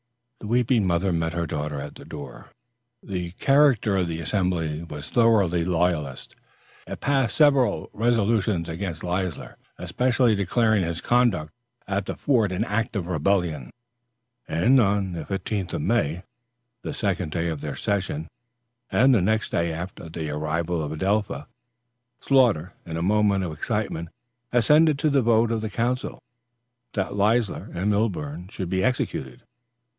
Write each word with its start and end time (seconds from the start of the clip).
The 0.39 0.47
weeping 0.47 0.87
mother 0.87 1.13
met 1.13 1.33
her 1.33 1.45
daughter 1.45 1.79
at 1.79 1.93
the 1.93 2.05
door. 2.05 2.49
The 3.03 3.29
character 3.33 3.97
of 3.97 4.07
the 4.07 4.19
assembly 4.19 4.83
was 4.83 5.07
thoroughly 5.11 5.63
royalist. 5.63 6.35
It 6.87 6.99
passed 6.99 7.37
several 7.37 7.91
resolutions 7.93 8.67
against 8.67 9.03
Leisler, 9.03 9.57
especially 9.77 10.33
declaring 10.33 10.81
his 10.83 10.99
conduct 11.01 11.53
at 11.87 12.07
the 12.07 12.15
fort 12.15 12.51
an 12.51 12.63
act 12.63 12.95
of 12.95 13.05
rebellion, 13.05 13.69
and 14.47 14.79
on 14.79 15.11
the 15.13 15.25
15th 15.25 15.73
of 15.73 15.83
May, 15.83 16.23
the 16.81 16.95
second 16.95 17.31
day 17.31 17.47
of 17.47 17.61
their 17.61 17.75
session 17.75 18.27
and 18.91 19.13
the 19.13 19.21
next 19.21 19.53
after 19.53 20.09
the 20.09 20.31
arrival 20.31 20.81
of 20.81 20.91
Adelpha, 20.91 21.45
Sloughter, 22.19 22.73
in 22.87 22.97
a 22.97 23.03
moment 23.03 23.43
of 23.43 23.51
excitement, 23.53 24.09
assented 24.51 24.97
to 24.97 25.11
the 25.11 25.21
vote 25.21 25.51
of 25.51 25.61
the 25.61 25.69
council, 25.69 26.23
that 26.93 27.13
Leisler 27.15 27.69
and 27.75 27.91
Milborne 27.91 28.49
should 28.49 28.69
be 28.71 28.83
executed. 28.83 29.43